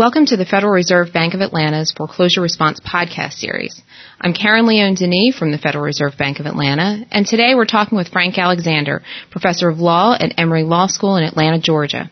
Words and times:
Welcome 0.00 0.24
to 0.28 0.38
the 0.38 0.46
Federal 0.46 0.72
Reserve 0.72 1.12
Bank 1.12 1.34
of 1.34 1.42
Atlanta's 1.42 1.92
Foreclosure 1.94 2.40
Response 2.40 2.80
podcast 2.80 3.34
series. 3.34 3.82
I'm 4.18 4.32
Karen 4.32 4.64
Leone 4.64 4.94
de 4.94 5.06
Nie 5.06 5.30
from 5.30 5.52
the 5.52 5.58
Federal 5.58 5.84
Reserve 5.84 6.14
Bank 6.16 6.40
of 6.40 6.46
Atlanta, 6.46 7.04
and 7.10 7.26
today 7.26 7.54
we're 7.54 7.66
talking 7.66 7.98
with 7.98 8.08
Frank 8.08 8.38
Alexander, 8.38 9.02
professor 9.30 9.68
of 9.68 9.78
law 9.78 10.16
at 10.18 10.32
Emory 10.38 10.62
Law 10.62 10.86
School 10.86 11.16
in 11.16 11.24
Atlanta, 11.24 11.60
Georgia. 11.60 12.10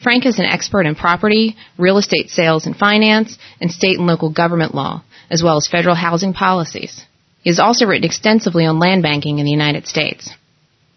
Frank 0.00 0.26
is 0.26 0.38
an 0.38 0.44
expert 0.44 0.86
in 0.86 0.94
property, 0.94 1.56
real 1.76 1.98
estate 1.98 2.30
sales 2.30 2.66
and 2.66 2.76
finance, 2.76 3.36
and 3.60 3.72
state 3.72 3.98
and 3.98 4.06
local 4.06 4.30
government 4.30 4.72
law, 4.72 5.02
as 5.28 5.42
well 5.42 5.56
as 5.56 5.66
federal 5.66 5.96
housing 5.96 6.34
policies. 6.34 7.04
He 7.42 7.50
has 7.50 7.58
also 7.58 7.86
written 7.86 8.04
extensively 8.04 8.64
on 8.64 8.78
land 8.78 9.02
banking 9.02 9.40
in 9.40 9.44
the 9.44 9.50
United 9.50 9.88
States. 9.88 10.30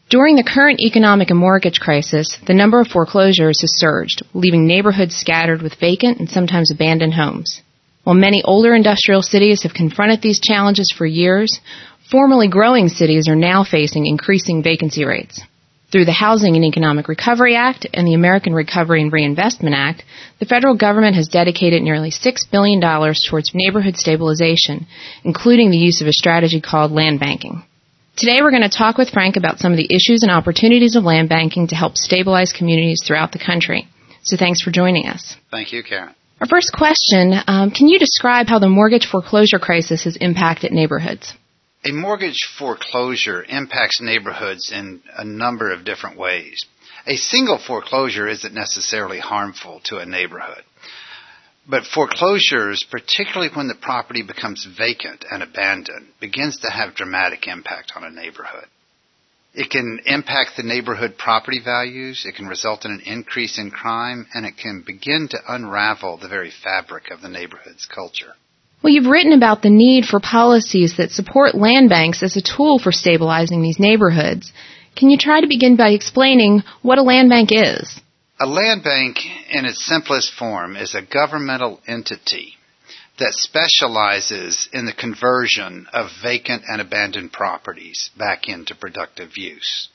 During 0.09 0.37
the 0.37 0.43
current 0.43 0.79
economic 0.79 1.31
and 1.31 1.39
mortgage 1.39 1.81
crisis, 1.81 2.37
the 2.47 2.53
number 2.53 2.79
of 2.79 2.87
foreclosures 2.87 3.59
has 3.59 3.77
surged, 3.77 4.23
leaving 4.33 4.65
neighborhoods 4.65 5.13
scattered 5.13 5.61
with 5.61 5.81
vacant 5.81 6.19
and 6.19 6.29
sometimes 6.29 6.71
abandoned 6.71 7.13
homes. 7.13 7.61
While 8.05 8.15
many 8.15 8.41
older 8.41 8.73
industrial 8.73 9.21
cities 9.21 9.63
have 9.63 9.73
confronted 9.73 10.21
these 10.21 10.39
challenges 10.39 10.93
for 10.97 11.05
years, 11.05 11.59
formerly 12.09 12.47
growing 12.47 12.87
cities 12.87 13.27
are 13.27 13.35
now 13.35 13.65
facing 13.65 14.05
increasing 14.05 14.63
vacancy 14.63 15.03
rates. 15.03 15.41
Through 15.91 16.05
the 16.05 16.13
Housing 16.13 16.55
and 16.55 16.63
Economic 16.63 17.09
Recovery 17.09 17.57
Act 17.57 17.85
and 17.93 18.07
the 18.07 18.13
American 18.13 18.53
Recovery 18.53 19.01
and 19.01 19.11
Reinvestment 19.11 19.75
Act, 19.75 20.05
the 20.39 20.45
federal 20.45 20.77
government 20.77 21.17
has 21.17 21.27
dedicated 21.27 21.83
nearly 21.83 22.11
$6 22.11 22.37
billion 22.49 22.79
towards 22.79 23.51
neighborhood 23.53 23.97
stabilization, 23.97 24.87
including 25.25 25.69
the 25.69 25.77
use 25.77 25.99
of 25.99 26.07
a 26.07 26.13
strategy 26.13 26.61
called 26.61 26.93
land 26.93 27.19
banking. 27.19 27.63
Today 28.17 28.39
we're 28.41 28.49
going 28.49 28.67
to 28.67 28.75
talk 28.75 28.97
with 28.97 29.11
Frank 29.11 29.37
about 29.37 29.59
some 29.59 29.71
of 29.71 29.77
the 29.77 29.85
issues 29.93 30.23
and 30.23 30.31
opportunities 30.31 30.95
of 30.95 31.03
land 31.03 31.29
banking 31.29 31.67
to 31.67 31.75
help 31.75 31.95
stabilize 31.95 32.51
communities 32.51 33.03
throughout 33.05 33.31
the 33.31 33.37
country. 33.37 33.87
So 34.23 34.37
thanks 34.37 34.59
for 34.59 34.71
joining 34.71 35.05
us. 35.05 35.35
Thank 35.51 35.71
you, 35.71 35.83
Karen. 35.83 36.15
Our 36.41 36.47
first 36.47 36.73
question, 36.73 37.35
um, 37.45 37.69
can 37.69 37.87
you 37.87 37.99
describe 37.99 38.47
how 38.47 38.57
the 38.57 38.69
mortgage 38.69 39.05
foreclosure 39.05 39.59
crisis 39.59 40.05
has 40.05 40.17
impacted 40.17 40.71
neighborhoods? 40.71 41.35
A 41.85 41.91
mortgage 41.91 42.49
foreclosure 42.57 43.45
impacts 43.47 44.01
neighborhoods 44.01 44.71
in 44.71 45.03
a 45.15 45.23
number 45.23 45.71
of 45.71 45.85
different 45.85 46.17
ways. 46.17 46.65
A 47.05 47.17
single 47.17 47.59
foreclosure 47.59 48.27
isn't 48.27 48.53
necessarily 48.53 49.19
harmful 49.19 49.79
to 49.85 49.99
a 49.99 50.07
neighborhood. 50.07 50.63
But 51.69 51.85
foreclosures, 51.85 52.85
particularly 52.89 53.49
when 53.53 53.67
the 53.67 53.75
property 53.75 54.21
becomes 54.21 54.65
vacant 54.65 55.25
and 55.29 55.43
abandoned, 55.43 56.07
begins 56.21 56.57
to 56.59 56.71
have 56.71 56.95
dramatic 56.95 57.45
impact 57.47 57.91
on 57.95 58.05
a 58.05 58.09
neighborhood. 58.09 58.67
It 59.53 59.69
can 59.69 59.99
impact 60.05 60.51
the 60.55 60.63
neighborhood 60.63 61.17
property 61.17 61.59
values, 61.59 62.25
it 62.25 62.35
can 62.35 62.47
result 62.47 62.85
in 62.85 62.91
an 62.91 63.01
increase 63.01 63.57
in 63.57 63.71
crime, 63.71 64.27
and 64.33 64.45
it 64.45 64.55
can 64.55 64.83
begin 64.85 65.27
to 65.29 65.39
unravel 65.47 66.17
the 66.17 66.27
very 66.27 66.51
fabric 66.51 67.11
of 67.11 67.21
the 67.21 67.29
neighborhood's 67.29 67.85
culture. 67.85 68.33
Well, 68.81 68.93
you've 68.93 69.07
written 69.07 69.33
about 69.33 69.63
the 69.63 69.71
need 69.71 70.05
for 70.05 70.19
policies 70.19 70.97
that 70.97 71.11
support 71.11 71.55
land 71.55 71.89
banks 71.89 72.21
as 72.21 72.37
a 72.37 72.41
tool 72.41 72.77
for 72.77 72.91
stabilizing 72.91 73.61
these 73.61 73.79
neighborhoods. 73.79 74.53
Can 74.95 75.09
you 75.09 75.17
try 75.17 75.41
to 75.41 75.47
begin 75.47 75.75
by 75.75 75.89
explaining 75.89 76.63
what 76.83 76.99
a 76.99 77.03
land 77.03 77.29
bank 77.29 77.49
is? 77.51 77.99
A 78.39 78.45
land 78.45 78.83
bank, 78.83 79.17
in 79.49 79.65
its 79.65 79.83
simplest 79.83 80.31
form, 80.31 80.75
is 80.75 80.93
a 80.93 81.01
governmental 81.01 81.81
entity 81.87 82.53
that 83.17 83.33
specializes 83.33 84.69
in 84.71 84.85
the 84.85 84.93
conversion 84.93 85.87
of 85.91 86.11
vacant 86.21 86.63
and 86.67 86.79
abandoned 86.79 87.33
properties 87.33 88.11
back 88.15 88.47
into 88.47 88.75
productive 88.75 89.37
use. 89.37 89.89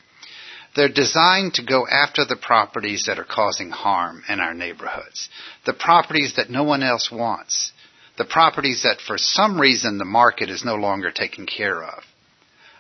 They're 0.75 0.89
designed 0.89 1.55
to 1.55 1.63
go 1.63 1.87
after 1.87 2.25
the 2.25 2.35
properties 2.35 3.05
that 3.07 3.21
are 3.21 3.25
causing 3.25 3.71
harm 3.71 4.25
in 4.29 4.41
our 4.41 4.55
neighborhoods, 4.55 5.29
the 5.65 5.75
properties 5.75 6.35
that 6.35 6.51
no 6.51 6.65
one 6.65 6.83
else 6.83 7.13
wants, 7.13 7.71
the 8.19 8.25
properties 8.25 8.83
that 8.83 9.01
for 9.01 9.19
some 9.19 9.61
reason 9.61 9.99
the 9.99 10.05
market 10.05 10.51
is 10.51 10.65
no 10.65 10.75
longer 10.75 11.13
taking 11.13 11.47
care 11.47 11.81
of. 11.81 12.03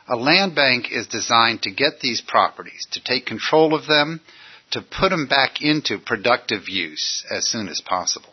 A 0.08 0.16
land 0.16 0.56
bank 0.56 0.90
is 0.90 1.06
designed 1.06 1.62
to 1.62 1.70
get 1.70 2.00
these 2.00 2.20
properties, 2.20 2.84
to 2.92 3.04
take 3.04 3.26
control 3.26 3.74
of 3.74 3.86
them, 3.86 4.20
to 4.72 4.82
put 4.82 5.10
them 5.10 5.26
back 5.26 5.62
into 5.62 5.98
productive 5.98 6.68
use 6.68 7.24
as 7.30 7.46
soon 7.46 7.68
as 7.68 7.80
possible. 7.80 8.28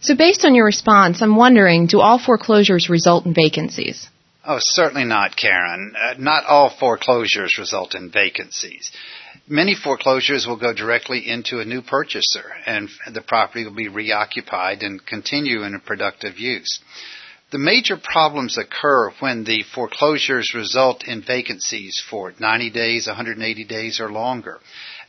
So 0.00 0.16
based 0.16 0.44
on 0.44 0.54
your 0.54 0.64
response, 0.64 1.22
I'm 1.22 1.36
wondering, 1.36 1.86
do 1.86 2.00
all 2.00 2.18
foreclosures 2.18 2.88
result 2.88 3.24
in 3.24 3.34
vacancies? 3.34 4.08
Oh, 4.44 4.58
certainly 4.60 5.04
not, 5.04 5.36
Karen. 5.36 5.94
Uh, 5.96 6.14
not 6.18 6.44
all 6.44 6.70
foreclosures 6.70 7.56
result 7.58 7.94
in 7.94 8.10
vacancies. 8.10 8.90
Many 9.46 9.76
foreclosures 9.76 10.46
will 10.46 10.56
go 10.56 10.72
directly 10.72 11.28
into 11.28 11.60
a 11.60 11.64
new 11.64 11.82
purchaser 11.82 12.52
and 12.66 12.88
the 13.12 13.20
property 13.20 13.64
will 13.64 13.74
be 13.74 13.88
reoccupied 13.88 14.82
and 14.82 15.04
continue 15.06 15.62
in 15.62 15.76
a 15.76 15.78
productive 15.78 16.38
use. 16.38 16.80
The 17.52 17.58
major 17.58 17.96
problems 17.96 18.58
occur 18.58 19.10
when 19.20 19.44
the 19.44 19.62
foreclosures 19.74 20.54
result 20.54 21.06
in 21.06 21.22
vacancies 21.22 22.02
for 22.10 22.32
90 22.40 22.70
days, 22.70 23.06
180 23.06 23.64
days, 23.64 24.00
or 24.00 24.10
longer 24.10 24.58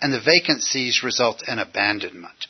and 0.02 0.14
the 0.14 0.22
vacancies 0.22 1.04
result 1.04 1.44
in 1.48 1.60
abandonment. 1.60 2.48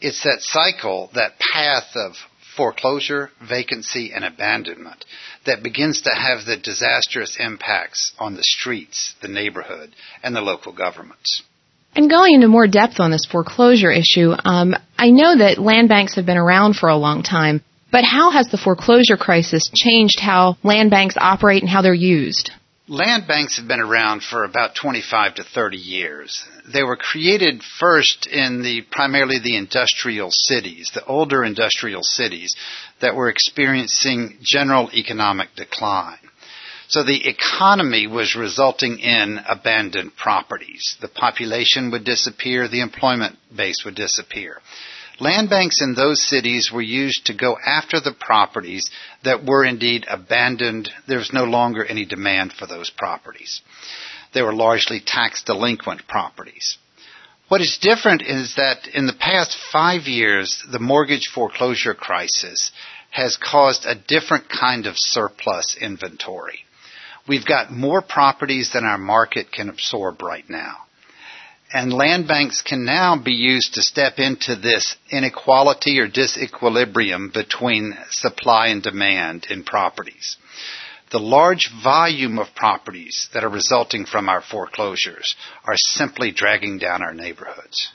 It's 0.00 0.22
that 0.24 0.42
cycle, 0.42 1.10
that 1.14 1.38
path 1.38 1.96
of 1.96 2.14
foreclosure, 2.56 3.30
vacancy, 3.46 4.12
and 4.14 4.24
abandonment 4.24 5.04
that 5.44 5.62
begins 5.62 6.02
to 6.02 6.10
have 6.10 6.44
the 6.44 6.56
disastrous 6.56 7.36
impacts 7.38 8.12
on 8.18 8.34
the 8.34 8.42
streets, 8.42 9.14
the 9.22 9.28
neighborhood, 9.28 9.90
and 10.22 10.34
the 10.34 10.40
local 10.40 10.72
governments. 10.72 11.42
And 11.94 12.10
going 12.10 12.34
into 12.34 12.48
more 12.48 12.66
depth 12.66 13.00
on 13.00 13.10
this 13.10 13.24
foreclosure 13.24 13.90
issue, 13.90 14.32
um, 14.44 14.74
I 14.98 15.10
know 15.10 15.38
that 15.38 15.58
land 15.58 15.88
banks 15.88 16.16
have 16.16 16.26
been 16.26 16.36
around 16.36 16.76
for 16.76 16.88
a 16.88 16.96
long 16.96 17.22
time, 17.22 17.62
but 17.90 18.04
how 18.04 18.30
has 18.30 18.48
the 18.48 18.58
foreclosure 18.58 19.16
crisis 19.16 19.70
changed 19.74 20.20
how 20.20 20.58
land 20.62 20.90
banks 20.90 21.14
operate 21.18 21.62
and 21.62 21.70
how 21.70 21.82
they're 21.82 21.94
used? 21.94 22.50
Land 22.88 23.26
banks 23.26 23.56
have 23.58 23.66
been 23.66 23.80
around 23.80 24.22
for 24.22 24.44
about 24.44 24.74
25 24.74 25.36
to 25.36 25.44
30 25.44 25.76
years. 25.76 26.44
They 26.72 26.82
were 26.82 26.96
created 26.96 27.62
first 27.62 28.26
in 28.26 28.62
the 28.62 28.82
primarily 28.90 29.38
the 29.38 29.56
industrial 29.56 30.30
cities, 30.30 30.90
the 30.92 31.04
older 31.04 31.44
industrial 31.44 32.02
cities 32.02 32.54
that 33.00 33.14
were 33.14 33.28
experiencing 33.28 34.38
general 34.42 34.90
economic 34.92 35.54
decline. 35.54 36.18
So 36.88 37.02
the 37.02 37.28
economy 37.28 38.06
was 38.06 38.36
resulting 38.36 39.00
in 39.00 39.40
abandoned 39.48 40.16
properties. 40.16 40.96
The 41.00 41.08
population 41.08 41.90
would 41.90 42.04
disappear, 42.04 42.68
the 42.68 42.80
employment 42.80 43.38
base 43.54 43.84
would 43.84 43.96
disappear. 43.96 44.60
Land 45.18 45.48
banks 45.48 45.80
in 45.80 45.94
those 45.94 46.22
cities 46.28 46.70
were 46.72 46.82
used 46.82 47.26
to 47.26 47.34
go 47.34 47.56
after 47.64 48.00
the 48.00 48.12
properties 48.12 48.88
that 49.24 49.44
were 49.44 49.64
indeed 49.64 50.04
abandoned. 50.08 50.90
There 51.08 51.18
was 51.18 51.32
no 51.32 51.44
longer 51.44 51.84
any 51.84 52.04
demand 52.04 52.52
for 52.52 52.66
those 52.66 52.90
properties. 52.90 53.62
They 54.36 54.42
were 54.42 54.52
largely 54.52 55.00
tax 55.00 55.42
delinquent 55.44 56.06
properties. 56.06 56.76
What 57.48 57.62
is 57.62 57.78
different 57.80 58.20
is 58.20 58.56
that 58.56 58.86
in 58.86 59.06
the 59.06 59.14
past 59.14 59.56
five 59.72 60.02
years, 60.02 60.62
the 60.70 60.78
mortgage 60.78 61.28
foreclosure 61.34 61.94
crisis 61.94 62.70
has 63.10 63.38
caused 63.38 63.86
a 63.86 63.94
different 63.94 64.50
kind 64.50 64.84
of 64.84 64.98
surplus 64.98 65.78
inventory. 65.80 66.66
We've 67.26 67.46
got 67.46 67.72
more 67.72 68.02
properties 68.02 68.72
than 68.74 68.84
our 68.84 68.98
market 68.98 69.50
can 69.50 69.70
absorb 69.70 70.20
right 70.20 70.44
now. 70.50 70.80
And 71.72 71.90
land 71.90 72.28
banks 72.28 72.60
can 72.60 72.84
now 72.84 73.16
be 73.16 73.32
used 73.32 73.72
to 73.72 73.82
step 73.82 74.18
into 74.18 74.54
this 74.54 74.96
inequality 75.10 75.98
or 75.98 76.08
disequilibrium 76.08 77.32
between 77.32 77.96
supply 78.10 78.66
and 78.66 78.82
demand 78.82 79.46
in 79.48 79.64
properties. 79.64 80.36
The 81.10 81.20
large 81.20 81.70
volume 81.84 82.38
of 82.38 82.54
properties 82.54 83.28
that 83.32 83.44
are 83.44 83.48
resulting 83.48 84.06
from 84.06 84.28
our 84.28 84.42
foreclosures 84.42 85.36
are 85.64 85.76
simply 85.76 86.32
dragging 86.32 86.78
down 86.78 87.02
our 87.02 87.14
neighborhoods. 87.14 87.92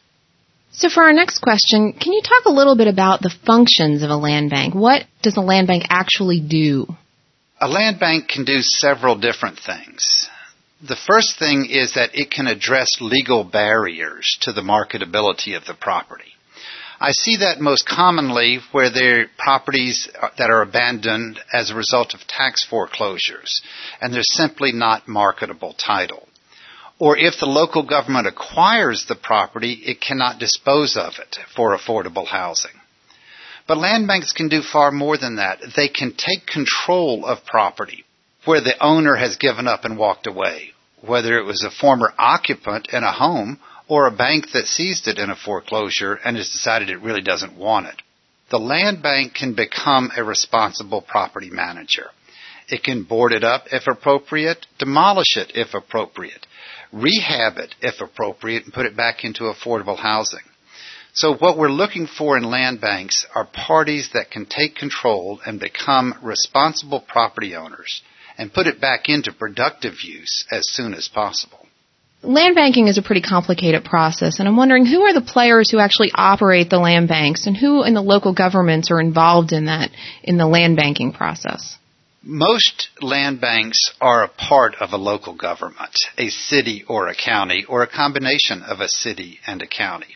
So 0.71 0.89
for 0.89 1.03
our 1.03 1.11
next 1.11 1.39
question, 1.39 1.91
can 1.91 2.13
you 2.13 2.21
talk 2.21 2.45
a 2.45 2.51
little 2.51 2.77
bit 2.77 2.87
about 2.87 3.21
the 3.21 3.33
functions 3.45 4.03
of 4.03 4.09
a 4.09 4.15
land 4.15 4.49
bank? 4.49 4.73
What 4.73 5.03
does 5.21 5.35
a 5.35 5.41
land 5.41 5.67
bank 5.67 5.83
actually 5.89 6.39
do? 6.39 6.87
A 7.59 7.67
land 7.67 7.99
bank 7.99 8.29
can 8.29 8.45
do 8.45 8.61
several 8.61 9.17
different 9.17 9.59
things. 9.59 10.29
The 10.81 10.95
first 10.95 11.37
thing 11.37 11.67
is 11.69 11.93
that 11.93 12.11
it 12.15 12.31
can 12.31 12.47
address 12.47 12.87
legal 13.01 13.43
barriers 13.43 14.37
to 14.41 14.53
the 14.53 14.61
marketability 14.61 15.55
of 15.55 15.65
the 15.65 15.75
property. 15.75 16.31
I 17.03 17.13
see 17.13 17.37
that 17.37 17.59
most 17.59 17.87
commonly 17.87 18.59
where 18.71 18.91
there 18.91 19.21
are 19.21 19.25
properties 19.35 20.07
that 20.37 20.51
are 20.51 20.61
abandoned 20.61 21.39
as 21.51 21.71
a 21.71 21.75
result 21.75 22.13
of 22.13 22.27
tax 22.27 22.63
foreclosures 22.63 23.63
and 23.99 24.13
there's 24.13 24.37
simply 24.37 24.71
not 24.71 25.07
marketable 25.07 25.73
title. 25.73 26.27
Or 26.99 27.17
if 27.17 27.39
the 27.39 27.47
local 27.47 27.81
government 27.81 28.27
acquires 28.27 29.05
the 29.07 29.15
property, 29.15 29.81
it 29.83 29.99
cannot 29.99 30.37
dispose 30.37 30.95
of 30.95 31.13
it 31.17 31.39
for 31.55 31.75
affordable 31.75 32.27
housing. 32.27 32.79
But 33.67 33.79
land 33.79 34.05
banks 34.05 34.31
can 34.31 34.47
do 34.47 34.61
far 34.61 34.91
more 34.91 35.17
than 35.17 35.37
that. 35.37 35.57
They 35.75 35.87
can 35.87 36.13
take 36.15 36.45
control 36.45 37.25
of 37.25 37.43
property 37.45 38.05
where 38.45 38.61
the 38.61 38.77
owner 38.79 39.15
has 39.15 39.37
given 39.37 39.67
up 39.67 39.85
and 39.85 39.97
walked 39.97 40.27
away, 40.27 40.73
whether 41.01 41.39
it 41.39 41.45
was 41.45 41.63
a 41.63 41.71
former 41.71 42.13
occupant 42.19 42.89
in 42.93 43.03
a 43.03 43.11
home 43.11 43.59
or 43.91 44.07
a 44.07 44.11
bank 44.25 44.45
that 44.53 44.67
seized 44.67 45.05
it 45.09 45.17
in 45.17 45.29
a 45.29 45.35
foreclosure 45.35 46.13
and 46.23 46.37
has 46.37 46.49
decided 46.49 46.89
it 46.89 47.01
really 47.01 47.21
doesn't 47.21 47.57
want 47.57 47.87
it. 47.87 48.01
the 48.49 48.57
land 48.57 49.03
bank 49.03 49.33
can 49.33 49.53
become 49.53 50.09
a 50.15 50.23
responsible 50.23 51.01
property 51.01 51.49
manager. 51.49 52.05
It 52.69 52.83
can 52.83 53.03
board 53.03 53.33
it 53.33 53.43
up 53.43 53.65
if 53.73 53.87
appropriate, 53.87 54.65
demolish 54.79 55.35
it 55.35 55.51
if 55.55 55.73
appropriate, 55.73 56.47
rehab 56.93 57.57
it 57.57 57.75
if 57.81 57.99
appropriate, 57.99 58.63
and 58.63 58.73
put 58.73 58.85
it 58.85 58.95
back 58.95 59.25
into 59.25 59.51
affordable 59.51 59.97
housing. 59.97 60.47
So 61.13 61.35
what 61.35 61.57
we're 61.57 61.67
looking 61.83 62.07
for 62.07 62.37
in 62.37 62.43
land 62.43 62.79
banks 62.79 63.25
are 63.35 63.45
parties 63.45 64.11
that 64.13 64.31
can 64.31 64.45
take 64.45 64.75
control 64.75 65.41
and 65.45 65.59
become 65.59 66.15
responsible 66.23 67.01
property 67.05 67.57
owners 67.57 68.01
and 68.37 68.53
put 68.53 68.67
it 68.67 68.79
back 68.79 69.09
into 69.09 69.33
productive 69.33 69.95
use 70.01 70.45
as 70.49 70.63
soon 70.69 70.93
as 70.93 71.09
possible. 71.09 71.60
Land 72.23 72.53
banking 72.53 72.87
is 72.87 72.99
a 72.99 73.01
pretty 73.01 73.21
complicated 73.21 73.83
process, 73.83 74.37
and 74.37 74.47
I'm 74.47 74.55
wondering 74.55 74.85
who 74.85 75.01
are 75.01 75.13
the 75.13 75.21
players 75.21 75.71
who 75.71 75.79
actually 75.79 76.11
operate 76.13 76.69
the 76.69 76.77
land 76.77 77.07
banks 77.07 77.47
and 77.47 77.57
who 77.57 77.83
in 77.83 77.95
the 77.95 78.01
local 78.01 78.31
governments 78.31 78.91
are 78.91 79.01
involved 79.01 79.53
in 79.53 79.65
that, 79.65 79.89
in 80.21 80.37
the 80.37 80.45
land 80.45 80.75
banking 80.75 81.13
process? 81.13 81.79
Most 82.21 82.89
land 83.01 83.41
banks 83.41 83.91
are 83.99 84.23
a 84.23 84.27
part 84.27 84.75
of 84.79 84.93
a 84.93 84.97
local 84.97 85.33
government, 85.33 85.95
a 86.15 86.29
city 86.29 86.85
or 86.87 87.07
a 87.07 87.15
county, 87.15 87.65
or 87.67 87.81
a 87.81 87.87
combination 87.87 88.61
of 88.61 88.81
a 88.81 88.87
city 88.87 89.39
and 89.47 89.63
a 89.63 89.67
county. 89.67 90.15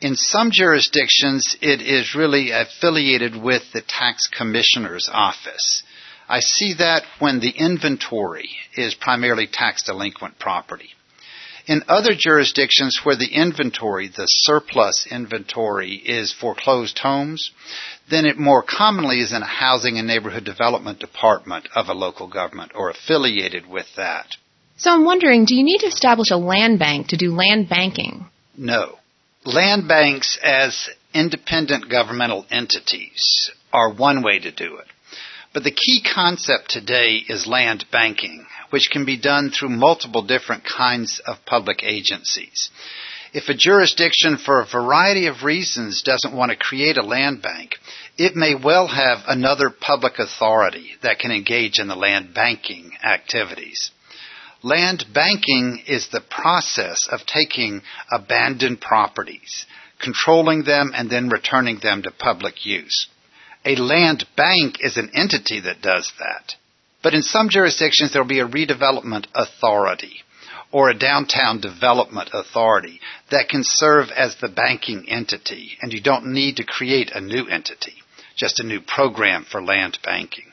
In 0.00 0.14
some 0.14 0.52
jurisdictions, 0.52 1.56
it 1.60 1.80
is 1.80 2.14
really 2.14 2.52
affiliated 2.52 3.34
with 3.34 3.62
the 3.72 3.82
tax 3.82 4.28
commissioner's 4.28 5.10
office. 5.12 5.82
I 6.28 6.38
see 6.38 6.74
that 6.74 7.02
when 7.18 7.40
the 7.40 7.50
inventory 7.50 8.50
is 8.76 8.94
primarily 8.94 9.48
tax 9.52 9.82
delinquent 9.82 10.38
property. 10.38 10.90
In 11.66 11.82
other 11.88 12.14
jurisdictions 12.16 13.00
where 13.04 13.16
the 13.16 13.32
inventory, 13.32 14.08
the 14.08 14.26
surplus 14.26 15.06
inventory, 15.10 15.94
is 15.94 16.32
foreclosed 16.32 16.98
homes, 16.98 17.50
then 18.08 18.26
it 18.26 18.38
more 18.38 18.62
commonly 18.62 19.20
is 19.20 19.32
in 19.32 19.42
a 19.42 19.46
housing 19.46 19.98
and 19.98 20.06
neighborhood 20.06 20.44
development 20.44 20.98
department 20.98 21.68
of 21.74 21.88
a 21.88 21.94
local 21.94 22.28
government 22.28 22.72
or 22.74 22.90
affiliated 22.90 23.66
with 23.66 23.86
that. 23.96 24.36
So 24.76 24.90
I'm 24.90 25.04
wondering, 25.04 25.44
do 25.44 25.54
you 25.54 25.62
need 25.62 25.80
to 25.80 25.86
establish 25.86 26.30
a 26.30 26.38
land 26.38 26.78
bank 26.78 27.08
to 27.08 27.16
do 27.16 27.34
land 27.34 27.68
banking? 27.68 28.26
No. 28.56 28.98
Land 29.44 29.88
banks 29.88 30.38
as 30.42 30.88
independent 31.12 31.90
governmental 31.90 32.46
entities 32.50 33.50
are 33.72 33.92
one 33.92 34.22
way 34.22 34.38
to 34.38 34.50
do 34.50 34.76
it. 34.76 34.86
But 35.52 35.64
the 35.64 35.72
key 35.72 36.00
concept 36.14 36.70
today 36.70 37.16
is 37.28 37.46
land 37.46 37.84
banking, 37.90 38.46
which 38.70 38.88
can 38.90 39.04
be 39.04 39.16
done 39.16 39.50
through 39.50 39.70
multiple 39.70 40.22
different 40.22 40.64
kinds 40.64 41.20
of 41.26 41.44
public 41.44 41.82
agencies. 41.82 42.70
If 43.32 43.48
a 43.48 43.54
jurisdiction, 43.54 44.38
for 44.38 44.60
a 44.60 44.66
variety 44.66 45.26
of 45.26 45.42
reasons, 45.42 46.02
doesn't 46.02 46.34
want 46.34 46.50
to 46.50 46.56
create 46.56 46.98
a 46.98 47.02
land 47.04 47.42
bank, 47.42 47.78
it 48.16 48.36
may 48.36 48.54
well 48.54 48.86
have 48.86 49.24
another 49.26 49.70
public 49.70 50.18
authority 50.18 50.96
that 51.02 51.18
can 51.18 51.32
engage 51.32 51.78
in 51.80 51.88
the 51.88 51.96
land 51.96 52.32
banking 52.32 52.92
activities. 53.02 53.90
Land 54.62 55.06
banking 55.12 55.82
is 55.86 56.08
the 56.08 56.20
process 56.20 57.08
of 57.10 57.26
taking 57.26 57.82
abandoned 58.12 58.80
properties, 58.80 59.66
controlling 60.00 60.64
them, 60.64 60.92
and 60.94 61.10
then 61.10 61.28
returning 61.28 61.78
them 61.78 62.02
to 62.02 62.10
public 62.10 62.66
use. 62.66 63.08
A 63.64 63.76
land 63.76 64.24
bank 64.36 64.76
is 64.80 64.96
an 64.96 65.10
entity 65.14 65.60
that 65.60 65.82
does 65.82 66.10
that. 66.18 66.54
But 67.02 67.14
in 67.14 67.22
some 67.22 67.48
jurisdictions, 67.48 68.12
there 68.12 68.22
will 68.22 68.28
be 68.28 68.40
a 68.40 68.48
redevelopment 68.48 69.26
authority 69.34 70.22
or 70.72 70.88
a 70.88 70.98
downtown 70.98 71.60
development 71.60 72.30
authority 72.32 73.00
that 73.30 73.48
can 73.48 73.62
serve 73.64 74.08
as 74.14 74.36
the 74.36 74.48
banking 74.48 75.06
entity, 75.08 75.72
and 75.80 75.92
you 75.92 76.00
don't 76.00 76.32
need 76.32 76.56
to 76.56 76.64
create 76.64 77.10
a 77.12 77.20
new 77.20 77.46
entity, 77.48 77.94
just 78.36 78.60
a 78.60 78.66
new 78.66 78.80
program 78.80 79.44
for 79.44 79.62
land 79.62 79.98
banking. 80.04 80.44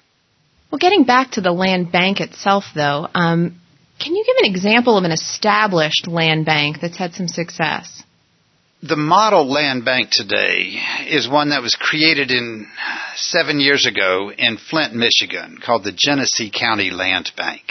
Well, 0.72 0.80
getting 0.80 1.04
back 1.04 1.32
to 1.32 1.42
the 1.42 1.52
land 1.52 1.92
bank 1.92 2.20
itself, 2.20 2.66
though, 2.76 3.08
um, 3.14 3.60
can 4.00 4.16
you 4.16 4.24
give 4.26 4.36
an 4.44 4.52
example 4.52 4.98
of 4.98 5.04
an 5.04 5.12
established 5.12 6.08
land 6.08 6.46
bank 6.46 6.78
that's 6.82 6.98
had 6.98 7.14
some 7.14 7.28
success? 7.28 8.04
The 8.84 8.96
model 8.96 9.52
land 9.52 9.86
bank 9.86 10.10
today 10.12 10.80
is 11.08 11.28
one 11.28 11.50
that 11.50 11.64
was 11.64 11.74
created 11.74 12.30
in 12.30 12.68
seven 13.16 13.60
years 13.60 13.88
ago 13.88 14.32
in 14.32 14.58
Flint, 14.58 14.94
Michigan, 14.94 15.58
called 15.58 15.84
the 15.84 15.92
Genesee 15.92 16.52
County 16.52 16.92
Land 16.92 17.32
Bank. 17.36 17.64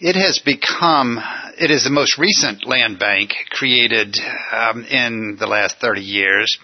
It 0.00 0.16
has 0.16 0.38
become, 0.38 1.18
it 1.58 1.70
is 1.70 1.84
the 1.84 1.90
most 1.90 2.18
recent 2.18 2.66
land 2.66 2.98
bank 2.98 3.32
created 3.48 4.18
um, 4.52 4.84
in 4.84 5.38
the 5.40 5.46
last 5.46 5.78
30 5.80 6.02
years. 6.02 6.58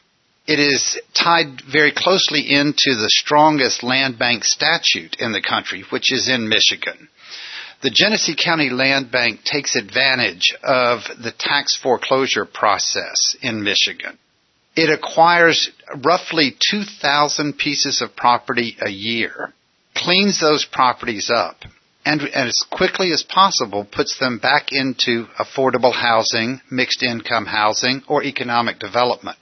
It 0.47 0.61
is 0.61 1.01
tied 1.15 1.63
very 1.63 1.93
closely 1.97 2.53
into 2.53 2.95
the 2.95 3.09
strongest 3.09 3.83
land 3.83 4.19
bank 4.19 4.45
statute 4.45 5.17
in 5.19 5.33
the 5.33 5.41
country, 5.41 5.85
which 5.89 6.13
is 6.13 6.29
in 6.29 6.51
Michigan 6.51 7.09
the 7.85 7.91
Genesee 7.91 8.35
County 8.35 8.71
Land 8.71 9.13
Bank 9.13 9.41
takes 9.45 9.77
advantage 9.77 10.55
of 10.63 11.01
the 11.23 11.35
tax 11.39 11.77
foreclosure 11.77 12.47
process 12.47 13.37
in 13.43 13.63
Michigan. 13.63 14.19
It 14.75 14.89
acquires 14.89 15.71
roughly 16.03 16.57
2,000 16.71 17.59
pieces 17.59 18.01
of 18.01 18.17
property 18.17 18.79
a 18.81 18.89
year, 18.89 19.53
cleans 19.95 20.41
those 20.41 20.65
properties 20.65 21.31
up, 21.31 21.57
and, 22.07 22.23
and, 22.23 22.49
as 22.49 22.65
quickly 22.71 23.13
as 23.13 23.23
possible 23.23 23.85
puts 23.85 24.19
them 24.19 24.39
back 24.39 24.69
into 24.73 25.27
affordable 25.39 25.93
housing, 25.93 26.63
mixed 26.71 27.03
income 27.03 27.45
housing, 27.45 28.01
or 28.09 28.25
economic 28.25 28.79
development. 28.79 29.37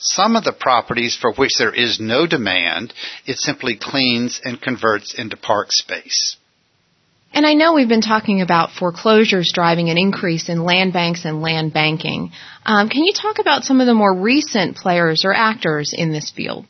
Some 0.00 0.34
of 0.34 0.42
the 0.42 0.52
properties 0.52 1.16
for 1.16 1.32
which 1.32 1.52
there 1.56 1.72
is 1.72 2.00
no 2.00 2.26
demand, 2.26 2.92
it 3.26 3.38
simply 3.38 3.78
cleans 3.80 4.40
and 4.42 4.60
converts 4.60 5.14
into 5.16 5.36
park 5.36 5.68
space. 5.70 6.36
And 7.34 7.44
I 7.44 7.54
know 7.54 7.74
we've 7.74 7.88
been 7.88 8.00
talking 8.00 8.42
about 8.42 8.70
foreclosures 8.70 9.50
driving 9.52 9.90
an 9.90 9.98
increase 9.98 10.48
in 10.48 10.62
land 10.62 10.92
banks 10.92 11.24
and 11.24 11.42
land 11.42 11.72
banking. 11.72 12.30
Um, 12.64 12.88
can 12.88 13.02
you 13.02 13.12
talk 13.12 13.40
about 13.40 13.64
some 13.64 13.80
of 13.80 13.88
the 13.88 13.92
more 13.94 14.14
recent 14.14 14.76
players 14.76 15.24
or 15.24 15.34
actors 15.34 15.92
in 15.92 16.12
this 16.12 16.30
field? 16.30 16.64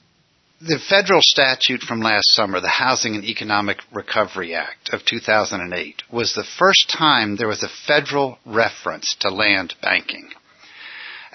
The 0.63 0.79
federal 0.79 1.21
statute 1.21 1.83
from 1.83 2.01
last 2.01 2.33
summer, 2.35 2.61
the 2.61 2.69
Housing 2.69 3.15
and 3.15 3.25
Economic 3.25 3.77
Recovery 3.93 4.55
Act 4.55 4.89
of 4.95 5.05
2008, 5.05 6.03
was 6.11 6.33
the 6.33 6.47
first 6.59 6.89
time 6.89 7.37
there 7.37 7.47
was 7.47 7.63
a 7.63 7.69
federal 7.87 8.39
reference 8.47 9.17
to 9.21 9.29
land 9.29 9.75
banking. 9.83 10.31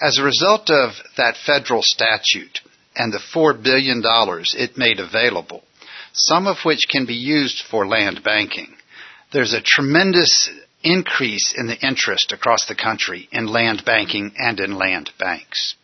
As 0.00 0.18
a 0.18 0.24
result 0.24 0.70
of 0.70 0.90
that 1.16 1.36
federal 1.36 1.82
statute 1.84 2.62
and 2.96 3.12
the 3.12 3.22
$4 3.32 3.62
billion 3.62 4.02
it 4.04 4.76
made 4.76 4.98
available, 4.98 5.62
some 6.12 6.48
of 6.48 6.56
which 6.64 6.88
can 6.90 7.06
be 7.06 7.14
used 7.14 7.62
for 7.70 7.86
land 7.86 8.24
banking, 8.24 8.74
there's 9.32 9.52
a 9.52 9.62
tremendous 9.62 10.50
increase 10.82 11.54
in 11.56 11.66
the 11.66 11.78
interest 11.86 12.32
across 12.32 12.66
the 12.66 12.74
country 12.74 13.28
in 13.32 13.46
land 13.46 13.82
banking 13.84 14.32
and 14.36 14.60
in 14.60 14.76
land 14.76 15.10
banks. 15.18 15.74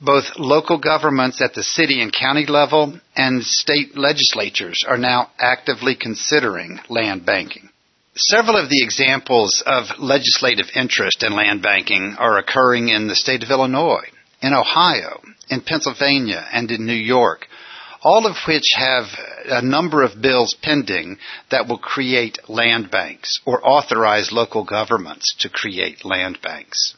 Both 0.00 0.36
local 0.36 0.78
governments 0.78 1.40
at 1.40 1.54
the 1.54 1.62
city 1.62 2.02
and 2.02 2.12
county 2.12 2.46
level 2.46 2.98
and 3.14 3.44
state 3.44 3.96
legislatures 3.96 4.84
are 4.88 4.98
now 4.98 5.30
actively 5.38 5.94
considering 5.94 6.80
land 6.88 7.24
banking. 7.24 7.68
Several 8.16 8.56
of 8.56 8.68
the 8.68 8.82
examples 8.82 9.62
of 9.64 9.84
legislative 9.98 10.66
interest 10.74 11.22
in 11.22 11.32
land 11.32 11.62
banking 11.62 12.16
are 12.18 12.38
occurring 12.38 12.88
in 12.88 13.06
the 13.06 13.14
state 13.14 13.42
of 13.42 13.50
Illinois, 13.50 14.04
in 14.42 14.52
Ohio, 14.52 15.20
in 15.48 15.60
Pennsylvania, 15.60 16.46
and 16.52 16.70
in 16.70 16.84
New 16.84 16.92
York, 16.92 17.46
all 18.02 18.26
of 18.26 18.36
which 18.46 18.64
have 18.76 19.04
a 19.46 19.62
number 19.62 20.02
of 20.02 20.20
bills 20.20 20.56
pending 20.62 21.18
that 21.50 21.68
will 21.68 21.78
create 21.78 22.38
land 22.48 22.90
banks 22.90 23.40
or 23.46 23.66
authorize 23.66 24.32
local 24.32 24.64
governments 24.64 25.34
to 25.40 25.48
create 25.48 26.04
land 26.04 26.38
banks. 26.42 26.96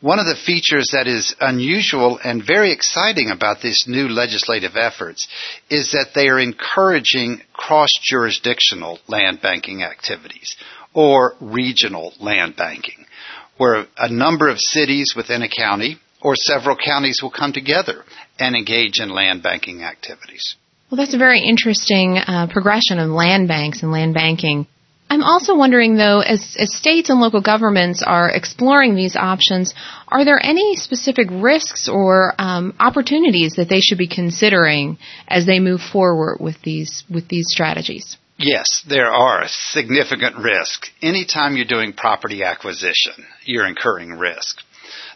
One 0.00 0.18
of 0.18 0.26
the 0.26 0.36
features 0.36 0.90
that 0.92 1.06
is 1.06 1.34
unusual 1.40 2.20
and 2.22 2.46
very 2.46 2.72
exciting 2.72 3.30
about 3.30 3.62
these 3.62 3.84
new 3.86 4.06
legislative 4.08 4.76
efforts 4.76 5.26
is 5.70 5.92
that 5.92 6.08
they 6.14 6.28
are 6.28 6.38
encouraging 6.38 7.40
cross-jurisdictional 7.54 8.98
land 9.08 9.40
banking 9.40 9.82
activities 9.82 10.56
or 10.92 11.34
regional 11.40 12.12
land 12.20 12.54
banking, 12.54 13.06
where 13.56 13.86
a 13.96 14.12
number 14.12 14.50
of 14.50 14.58
cities 14.58 15.14
within 15.16 15.40
a 15.40 15.48
county 15.48 15.98
or 16.24 16.34
several 16.34 16.76
counties 16.76 17.20
will 17.22 17.30
come 17.30 17.52
together 17.52 18.02
and 18.38 18.56
engage 18.56 18.98
in 18.98 19.10
land 19.10 19.42
banking 19.42 19.84
activities. 19.84 20.56
Well, 20.90 20.96
that's 20.96 21.14
a 21.14 21.18
very 21.18 21.40
interesting 21.40 22.18
uh, 22.18 22.48
progression 22.50 22.98
of 22.98 23.10
land 23.10 23.46
banks 23.46 23.82
and 23.82 23.92
land 23.92 24.14
banking. 24.14 24.66
I'm 25.10 25.22
also 25.22 25.54
wondering, 25.54 25.96
though, 25.96 26.20
as, 26.20 26.56
as, 26.58 26.74
states 26.74 27.10
and 27.10 27.20
local 27.20 27.42
governments 27.42 28.02
are 28.04 28.28
exploring 28.30 28.96
these 28.96 29.16
options, 29.16 29.74
are 30.08 30.24
there 30.24 30.40
any 30.42 30.76
specific 30.76 31.28
risks 31.30 31.88
or 31.88 32.34
um, 32.38 32.74
opportunities 32.80 33.52
that 33.56 33.68
they 33.68 33.80
should 33.80 33.98
be 33.98 34.08
considering 34.08 34.98
as 35.28 35.46
they 35.46 35.60
move 35.60 35.80
forward 35.80 36.38
with 36.40 36.60
these 36.62 37.04
with 37.10 37.28
these 37.28 37.46
strategies? 37.48 38.16
Yes, 38.38 38.82
there 38.88 39.10
are 39.10 39.44
significant 39.46 40.36
risks. 40.38 40.90
Anytime 41.02 41.56
you're 41.56 41.66
doing 41.66 41.92
property 41.92 42.42
acquisition, 42.42 43.14
you're 43.44 43.66
incurring 43.66 44.10
risk. 44.10 44.58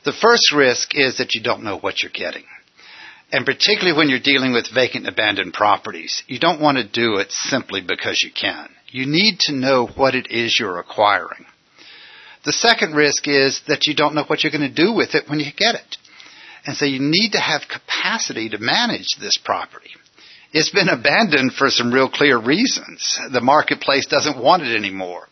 The 0.04 0.12
first 0.12 0.52
risk 0.54 0.90
is 0.94 1.18
that 1.18 1.34
you 1.34 1.42
don't 1.42 1.64
know 1.64 1.78
what 1.78 2.02
you're 2.02 2.12
getting. 2.12 2.44
And 3.30 3.44
particularly 3.44 3.96
when 3.96 4.08
you're 4.08 4.20
dealing 4.20 4.52
with 4.52 4.72
vacant 4.72 5.06
abandoned 5.06 5.52
properties, 5.52 6.22
you 6.26 6.38
don't 6.38 6.60
want 6.60 6.78
to 6.78 6.84
do 6.84 7.16
it 7.16 7.30
simply 7.30 7.82
because 7.82 8.22
you 8.22 8.30
can. 8.32 8.68
You 8.90 9.06
need 9.06 9.38
to 9.40 9.54
know 9.54 9.87
what 9.87 10.14
it 10.14 10.28
is 10.30 10.58
you're 10.58 10.78
acquiring. 10.78 11.44
The 12.44 12.52
second 12.52 12.94
risk 12.94 13.28
is 13.28 13.60
that 13.68 13.87
you 13.87 13.94
don't 13.94 14.14
know 14.14 14.25
what 14.25 14.42
you're 14.42 14.52
going 14.52 14.62
to 14.62 14.82
do 14.82 14.94
with 14.94 15.14
it 15.14 15.28
when 15.28 15.40
you 15.40 15.52
get 15.54 15.75
it. 15.75 15.96
And 16.64 16.76
so 16.76 16.87
you 16.87 16.98
need 17.00 17.32
to 17.32 17.40
have 17.40 17.62
capacity 17.68 18.48
to 18.50 18.58
manage 18.58 19.08
this 19.20 19.37
property. 19.44 19.90
It's 20.52 20.70
been 20.70 20.88
abandoned 20.88 21.52
for 21.52 21.68
some 21.68 21.92
real 21.92 22.08
clear 22.08 22.38
reasons. 22.38 23.18
The 23.30 23.42
marketplace 23.42 24.06
doesn't 24.06 24.42
want 24.42 24.62
it 24.62 24.75
anymore. 24.75 25.28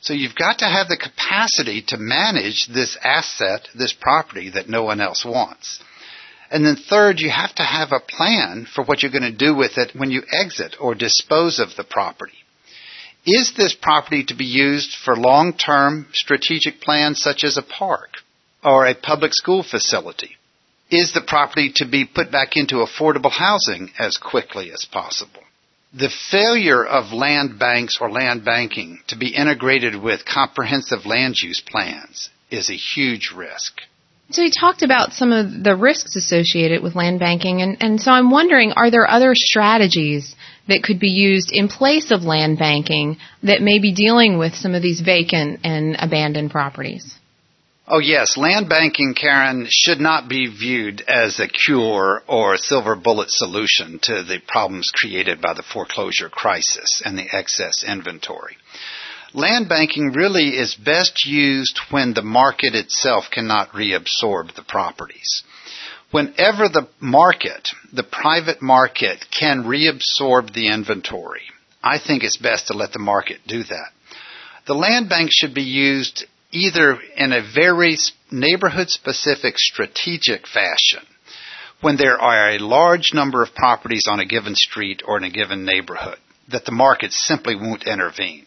So 0.00 0.14
you've 0.14 0.34
got 0.34 0.58
to 0.58 0.66
have 0.66 0.88
the 0.88 0.96
capacity 0.96 1.82
to 1.88 1.96
manage 1.98 2.68
this 2.68 2.96
asset, 3.02 3.68
this 3.74 3.92
property 3.92 4.50
that 4.50 4.68
no 4.68 4.84
one 4.84 5.00
else 5.00 5.24
wants. 5.24 5.80
And 6.50 6.64
then 6.64 6.76
third, 6.76 7.20
you 7.20 7.30
have 7.30 7.54
to 7.56 7.62
have 7.62 7.92
a 7.92 8.00
plan 8.00 8.66
for 8.72 8.84
what 8.84 9.02
you're 9.02 9.12
going 9.12 9.22
to 9.22 9.32
do 9.32 9.54
with 9.54 9.76
it 9.76 9.94
when 9.94 10.10
you 10.10 10.22
exit 10.30 10.76
or 10.80 10.94
dispose 10.94 11.58
of 11.58 11.76
the 11.76 11.84
property. 11.84 12.38
Is 13.26 13.52
this 13.56 13.74
property 13.74 14.24
to 14.24 14.34
be 14.34 14.46
used 14.46 14.96
for 15.04 15.14
long-term 15.14 16.06
strategic 16.12 16.80
plans 16.80 17.20
such 17.20 17.44
as 17.44 17.58
a 17.58 17.62
park 17.62 18.10
or 18.64 18.86
a 18.86 18.94
public 18.94 19.34
school 19.34 19.62
facility? 19.62 20.36
Is 20.90 21.12
the 21.12 21.20
property 21.20 21.70
to 21.76 21.86
be 21.86 22.06
put 22.06 22.32
back 22.32 22.56
into 22.56 22.76
affordable 22.76 23.30
housing 23.30 23.90
as 23.98 24.16
quickly 24.16 24.70
as 24.72 24.86
possible? 24.90 25.42
The 25.98 26.10
failure 26.30 26.84
of 26.84 27.12
land 27.12 27.58
banks 27.58 27.98
or 28.00 28.08
land 28.08 28.44
banking 28.44 29.00
to 29.08 29.16
be 29.16 29.34
integrated 29.34 30.00
with 30.00 30.24
comprehensive 30.24 31.06
land 31.06 31.42
use 31.42 31.60
plans 31.60 32.30
is 32.52 32.70
a 32.70 32.74
huge 32.74 33.32
risk. 33.34 33.80
So 34.30 34.42
you 34.42 34.50
talked 34.50 34.82
about 34.82 35.12
some 35.12 35.32
of 35.32 35.64
the 35.64 35.74
risks 35.74 36.14
associated 36.14 36.84
with 36.84 36.94
land 36.94 37.18
banking, 37.18 37.62
and, 37.62 37.78
and 37.80 38.00
so 38.00 38.12
I'm 38.12 38.30
wondering, 38.30 38.72
are 38.72 38.92
there 38.92 39.10
other 39.10 39.32
strategies 39.34 40.36
that 40.68 40.84
could 40.84 41.00
be 41.00 41.08
used 41.08 41.50
in 41.50 41.66
place 41.66 42.12
of 42.12 42.22
land 42.22 42.58
banking 42.58 43.16
that 43.42 43.60
may 43.60 43.80
be 43.80 43.92
dealing 43.92 44.38
with 44.38 44.54
some 44.54 44.76
of 44.76 44.82
these 44.82 45.00
vacant 45.00 45.60
and 45.64 45.96
abandoned 45.98 46.52
properties? 46.52 47.17
Oh 47.90 48.00
yes, 48.00 48.36
land 48.36 48.68
banking, 48.68 49.14
Karen, 49.14 49.66
should 49.70 49.98
not 49.98 50.28
be 50.28 50.46
viewed 50.46 51.00
as 51.08 51.40
a 51.40 51.48
cure 51.48 52.22
or 52.26 52.52
a 52.52 52.58
silver 52.58 52.94
bullet 52.96 53.30
solution 53.30 53.98
to 54.02 54.22
the 54.22 54.40
problems 54.46 54.90
created 54.94 55.40
by 55.40 55.54
the 55.54 55.62
foreclosure 55.62 56.28
crisis 56.28 57.00
and 57.02 57.16
the 57.16 57.26
excess 57.34 57.84
inventory. 57.88 58.58
Land 59.32 59.70
banking 59.70 60.12
really 60.12 60.48
is 60.48 60.74
best 60.74 61.24
used 61.24 61.80
when 61.90 62.12
the 62.12 62.22
market 62.22 62.74
itself 62.74 63.24
cannot 63.32 63.70
reabsorb 63.70 64.54
the 64.54 64.64
properties. 64.68 65.42
Whenever 66.10 66.68
the 66.68 66.88
market, 67.00 67.70
the 67.90 68.04
private 68.04 68.60
market, 68.60 69.24
can 69.30 69.64
reabsorb 69.64 70.52
the 70.52 70.68
inventory, 70.68 71.44
I 71.82 71.98
think 71.98 72.22
it's 72.22 72.36
best 72.36 72.66
to 72.66 72.74
let 72.74 72.92
the 72.92 72.98
market 72.98 73.38
do 73.46 73.62
that. 73.62 73.90
The 74.66 74.74
land 74.74 75.08
bank 75.08 75.30
should 75.32 75.54
be 75.54 75.62
used 75.62 76.26
either 76.50 76.98
in 77.16 77.32
a 77.32 77.52
very 77.54 77.96
neighborhood 78.30 78.88
specific 78.88 79.58
strategic 79.58 80.46
fashion 80.46 81.02
when 81.80 81.96
there 81.96 82.20
are 82.20 82.50
a 82.50 82.58
large 82.58 83.12
number 83.14 83.42
of 83.42 83.54
properties 83.54 84.04
on 84.08 84.20
a 84.20 84.26
given 84.26 84.54
street 84.54 85.02
or 85.06 85.16
in 85.18 85.24
a 85.24 85.30
given 85.30 85.64
neighborhood 85.64 86.18
that 86.50 86.64
the 86.64 86.72
market 86.72 87.12
simply 87.12 87.54
won't 87.54 87.86
intervene 87.86 88.46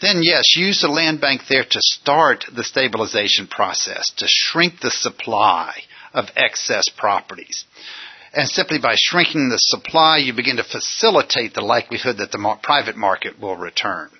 then 0.00 0.20
yes, 0.22 0.56
use 0.56 0.80
the 0.80 0.88
land 0.88 1.20
bank 1.20 1.42
there 1.48 1.64
to 1.64 1.78
start 1.80 2.44
the 2.54 2.64
stabilization 2.64 3.46
process, 3.46 4.10
to 4.16 4.26
shrink 4.28 4.80
the 4.80 4.90
supply 4.90 5.80
of 6.12 6.26
excess 6.36 6.84
properties. 6.96 7.64
And 8.32 8.48
simply 8.48 8.78
by 8.78 8.96
shrinking 8.96 9.48
the 9.48 9.58
supply, 9.58 10.18
you 10.18 10.34
begin 10.34 10.56
to 10.56 10.64
facilitate 10.64 11.54
the 11.54 11.60
likelihood 11.60 12.18
that 12.18 12.32
the 12.32 12.58
private 12.62 12.96
market 12.96 13.38
will 13.40 13.56
return. 13.56 14.10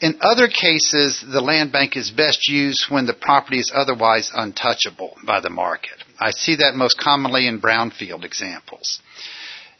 In 0.00 0.18
other 0.20 0.48
cases, 0.48 1.24
the 1.26 1.40
land 1.40 1.72
bank 1.72 1.96
is 1.96 2.10
best 2.10 2.48
used 2.48 2.86
when 2.90 3.06
the 3.06 3.14
property 3.14 3.58
is 3.58 3.72
otherwise 3.74 4.30
untouchable 4.34 5.16
by 5.26 5.40
the 5.40 5.48
market. 5.48 6.04
I 6.20 6.32
see 6.32 6.56
that 6.56 6.74
most 6.74 6.98
commonly 6.98 7.46
in 7.46 7.62
brownfield 7.62 8.24
examples. 8.24 9.00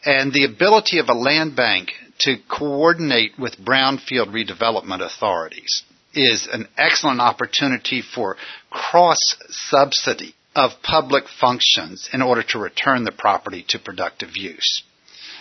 And 0.05 0.33
the 0.33 0.45
ability 0.45 0.99
of 0.99 1.09
a 1.09 1.15
land 1.15 1.55
bank 1.55 1.91
to 2.21 2.37
coordinate 2.49 3.39
with 3.39 3.59
brownfield 3.59 4.33
redevelopment 4.33 5.05
authorities 5.05 5.83
is 6.15 6.49
an 6.51 6.67
excellent 6.79 7.21
opportunity 7.21 8.01
for 8.01 8.37
cross 8.71 9.19
subsidy 9.49 10.35
of 10.55 10.71
public 10.83 11.25
functions 11.29 12.09
in 12.15 12.23
order 12.23 12.43
to 12.43 12.59
return 12.59 13.05
the 13.05 13.13
property 13.13 13.67
to 13.69 13.79
productive 13.79 14.31
use. 14.35 14.83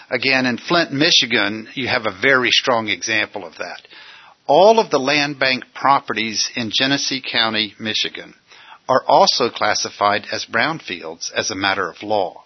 Again, 0.10 0.46
in 0.46 0.58
Flint, 0.58 0.92
Michigan, 0.92 1.70
you 1.74 1.88
have 1.88 2.06
a 2.06 2.22
very 2.22 2.50
strong 2.52 2.90
example 2.90 3.46
of 3.46 3.54
that. 3.60 3.82
All 4.48 4.80
of 4.80 4.92
the 4.92 5.00
land 5.00 5.40
bank 5.40 5.64
properties 5.74 6.52
in 6.56 6.72
Genesee 6.72 7.22
County, 7.22 7.74
Michigan, 7.80 8.36
are 8.88 9.04
also 9.08 9.50
classified 9.50 10.28
as 10.32 10.46
brownfields 10.46 11.32
as 11.34 11.50
a 11.50 11.56
matter 11.56 11.90
of 11.90 12.04
law 12.04 12.46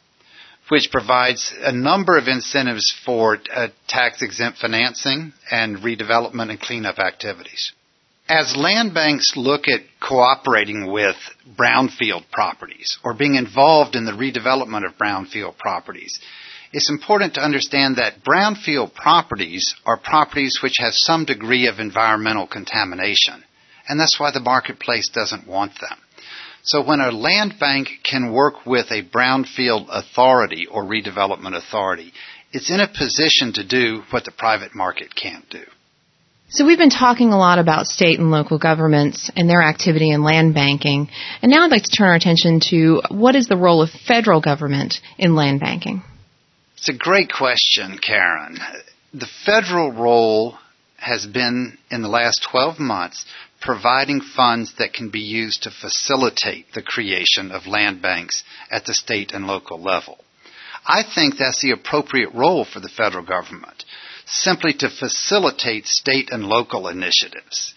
which 0.69 0.91
provides 0.91 1.53
a 1.61 1.71
number 1.71 2.17
of 2.17 2.27
incentives 2.27 2.93
for 3.05 3.39
uh, 3.53 3.67
tax 3.87 4.21
exempt 4.21 4.59
financing 4.59 5.33
and 5.51 5.77
redevelopment 5.77 6.51
and 6.51 6.59
cleanup 6.59 6.99
activities. 6.99 7.73
As 8.27 8.55
land 8.55 8.93
banks 8.93 9.33
look 9.35 9.67
at 9.67 9.81
cooperating 9.99 10.91
with 10.91 11.15
brownfield 11.57 12.29
properties 12.31 12.99
or 13.03 13.15
being 13.15 13.33
involved 13.33 13.95
in 13.95 14.05
the 14.05 14.11
redevelopment 14.11 14.85
of 14.85 14.97
brownfield 14.97 15.57
properties, 15.57 16.19
it's 16.71 16.89
important 16.89 17.33
to 17.35 17.41
understand 17.41 17.95
that 17.95 18.23
brownfield 18.23 18.93
properties 18.93 19.75
are 19.85 19.97
properties 19.97 20.59
which 20.61 20.75
have 20.79 20.93
some 20.93 21.25
degree 21.25 21.67
of 21.67 21.79
environmental 21.79 22.47
contamination, 22.47 23.43
and 23.87 23.99
that's 23.99 24.19
why 24.19 24.31
the 24.31 24.39
marketplace 24.39 25.09
doesn't 25.09 25.47
want 25.47 25.71
them. 25.81 25.97
So 26.63 26.85
when 26.85 26.99
a 26.99 27.11
land 27.11 27.55
bank 27.59 27.87
can 28.03 28.31
work 28.31 28.65
with 28.65 28.91
a 28.91 29.03
brownfield 29.03 29.87
authority 29.89 30.67
or 30.69 30.83
redevelopment 30.83 31.55
authority, 31.55 32.13
it's 32.51 32.69
in 32.69 32.79
a 32.79 32.87
position 32.87 33.53
to 33.53 33.67
do 33.67 34.03
what 34.11 34.25
the 34.25 34.31
private 34.31 34.75
market 34.75 35.15
can't 35.15 35.49
do. 35.49 35.63
So 36.49 36.65
we've 36.65 36.79
been 36.79 36.89
talking 36.89 37.31
a 37.31 37.37
lot 37.37 37.59
about 37.59 37.85
state 37.85 38.19
and 38.19 38.31
local 38.31 38.57
governments 38.57 39.29
and 39.35 39.47
their 39.47 39.61
activity 39.61 40.09
in 40.09 40.23
land 40.23 40.55
banking, 40.55 41.07
and 41.41 41.51
now 41.51 41.63
I'd 41.63 41.71
like 41.71 41.83
to 41.83 41.95
turn 41.95 42.07
our 42.07 42.15
attention 42.15 42.59
to 42.71 43.01
what 43.09 43.35
is 43.35 43.47
the 43.47 43.57
role 43.57 43.81
of 43.81 43.89
federal 44.07 44.41
government 44.41 44.95
in 45.17 45.35
land 45.35 45.59
banking? 45.59 46.01
It's 46.79 46.87
a 46.87 46.93
great 46.93 47.29
question, 47.29 47.97
Karen. 47.97 48.57
The 49.13 49.27
federal 49.45 49.91
role 49.91 50.57
has 50.95 51.25
been 51.25 51.77
in 51.91 52.01
the 52.01 52.07
last 52.07 52.47
12 52.49 52.79
months 52.79 53.25
providing 53.59 54.21
funds 54.21 54.73
that 54.77 54.93
can 54.93 55.09
be 55.09 55.19
used 55.19 55.63
to 55.63 55.71
facilitate 55.71 56.71
the 56.73 56.81
creation 56.81 57.51
of 57.51 57.67
land 57.67 58.01
banks 58.01 58.45
at 58.71 58.85
the 58.85 58.93
state 58.93 59.33
and 59.33 59.45
local 59.45 59.81
level. 59.81 60.19
I 60.85 61.03
think 61.03 61.35
that's 61.37 61.61
the 61.61 61.71
appropriate 61.71 62.33
role 62.33 62.63
for 62.63 62.79
the 62.79 62.87
federal 62.87 63.25
government, 63.25 63.83
simply 64.25 64.71
to 64.75 64.89
facilitate 64.89 65.85
state 65.85 66.29
and 66.31 66.45
local 66.45 66.87
initiatives. 66.87 67.73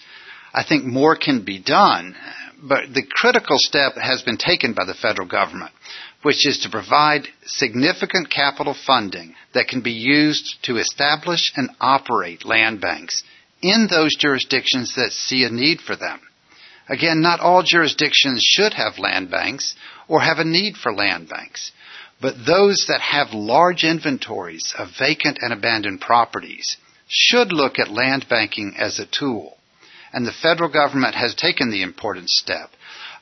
I 0.54 0.62
think 0.62 0.84
more 0.84 1.16
can 1.16 1.44
be 1.44 1.58
done, 1.58 2.14
but 2.62 2.94
the 2.94 3.02
critical 3.02 3.56
step 3.58 3.94
has 3.96 4.22
been 4.22 4.36
taken 4.36 4.74
by 4.74 4.84
the 4.84 4.94
federal 4.94 5.26
government, 5.26 5.72
which 6.22 6.46
is 6.46 6.58
to 6.60 6.70
provide 6.70 7.26
significant 7.44 8.30
capital 8.30 8.74
funding 8.86 9.34
that 9.54 9.68
can 9.68 9.80
be 9.80 9.92
used 9.92 10.56
to 10.62 10.76
establish 10.76 11.52
and 11.56 11.68
operate 11.80 12.44
land 12.44 12.80
banks 12.80 13.22
in 13.60 13.88
those 13.90 14.14
jurisdictions 14.16 14.94
that 14.96 15.12
see 15.12 15.44
a 15.44 15.50
need 15.50 15.80
for 15.80 15.96
them. 15.96 16.20
Again, 16.88 17.22
not 17.22 17.40
all 17.40 17.62
jurisdictions 17.62 18.42
should 18.42 18.74
have 18.74 18.98
land 18.98 19.30
banks 19.30 19.74
or 20.08 20.20
have 20.20 20.38
a 20.38 20.44
need 20.44 20.76
for 20.76 20.92
land 20.92 21.28
banks, 21.28 21.72
but 22.20 22.46
those 22.46 22.84
that 22.88 23.00
have 23.00 23.32
large 23.32 23.84
inventories 23.84 24.74
of 24.78 24.88
vacant 24.98 25.38
and 25.40 25.52
abandoned 25.52 26.00
properties 26.00 26.76
should 27.08 27.52
look 27.52 27.78
at 27.78 27.90
land 27.90 28.26
banking 28.28 28.74
as 28.78 28.98
a 28.98 29.06
tool. 29.06 29.56
And 30.12 30.26
the 30.26 30.32
federal 30.32 30.70
government 30.70 31.14
has 31.14 31.34
taken 31.34 31.70
the 31.70 31.82
important 31.82 32.28
step 32.28 32.70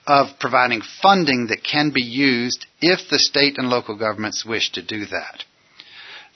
of 0.07 0.39
providing 0.39 0.83
funding 1.03 1.49
that 1.49 1.63
can 1.63 1.91
be 1.91 2.03
used 2.03 2.67
if 2.81 3.09
the 3.11 3.19
state 3.19 3.59
and 3.59 3.69
local 3.69 3.97
governments 3.97 4.45
wish 4.45 4.73
to 4.73 4.83
do 4.83 5.07
that. 5.07 5.45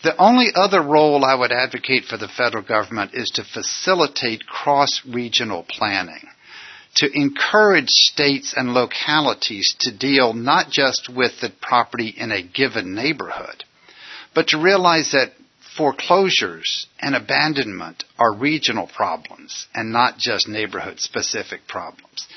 The 0.03 0.17
only 0.19 0.49
other 0.55 0.83
role 0.83 1.25
I 1.25 1.35
would 1.35 1.51
advocate 1.51 2.05
for 2.05 2.19
the 2.19 2.29
federal 2.29 2.63
government 2.63 3.13
is 3.15 3.31
to 3.31 3.45
facilitate 3.45 4.47
cross-regional 4.47 5.65
planning, 5.69 6.29
to 6.97 7.11
encourage 7.11 7.89
states 7.89 8.53
and 8.55 8.75
localities 8.75 9.75
to 9.81 9.97
deal 9.97 10.35
not 10.35 10.71
just 10.71 11.09
with 11.09 11.41
the 11.41 11.51
property 11.61 12.09
in 12.09 12.33
a 12.33 12.43
given 12.43 12.95
neighborhood, 12.95 13.65
but 14.35 14.49
to 14.49 14.63
realize 14.63 15.13
that 15.13 15.33
foreclosures 15.77 16.87
and 17.01 17.15
abandonment 17.15 18.05
are 18.19 18.35
regional 18.37 18.87
problems 18.87 19.67
and 19.75 19.93
not 19.93 20.19
just 20.19 20.49
neighborhood 20.49 21.01
specific 21.01 21.67
problems. 21.67 22.29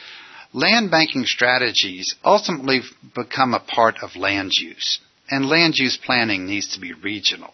Land 0.53 0.91
banking 0.91 1.25
strategies 1.25 2.15
ultimately 2.23 2.81
become 3.15 3.53
a 3.53 3.59
part 3.59 3.97
of 4.01 4.15
land 4.15 4.51
use 4.57 4.99
and 5.29 5.49
land 5.49 5.77
use 5.77 5.97
planning 5.97 6.45
needs 6.45 6.73
to 6.73 6.79
be 6.79 6.93
regional. 6.93 7.53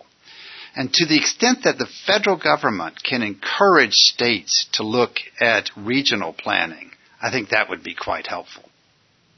And 0.76 0.92
to 0.94 1.06
the 1.06 1.18
extent 1.18 1.64
that 1.64 1.78
the 1.78 1.88
federal 2.06 2.38
government 2.38 3.04
can 3.04 3.22
encourage 3.22 3.94
states 3.94 4.68
to 4.74 4.84
look 4.84 5.18
at 5.40 5.70
regional 5.76 6.34
planning, 6.34 6.92
I 7.22 7.32
think 7.32 7.50
that 7.50 7.70
would 7.70 7.84
be 7.84 7.94
quite 7.94 8.28
helpful. 8.28 8.64